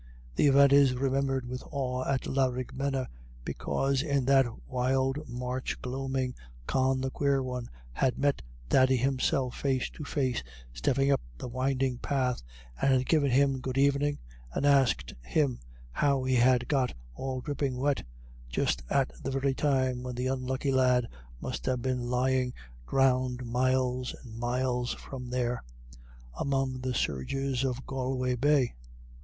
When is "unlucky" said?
20.25-20.71